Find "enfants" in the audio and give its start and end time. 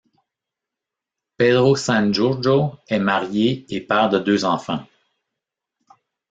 4.45-4.83